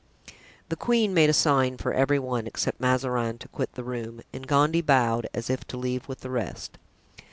The 0.69 0.75
queen 0.75 1.13
made 1.13 1.29
a 1.29 1.31
sign 1.31 1.77
for 1.77 1.93
every 1.93 2.17
one, 2.17 2.47
except 2.47 2.81
Mazarin, 2.81 3.37
to 3.37 3.47
quit 3.47 3.73
the 3.75 3.83
room; 3.83 4.21
and 4.33 4.47
Gondy 4.47 4.81
bowed, 4.81 5.27
as 5.31 5.47
if 5.47 5.63
to 5.65 5.77
leave 5.77 6.07
with 6.07 6.21
the 6.21 6.31
rest. 6.31 6.79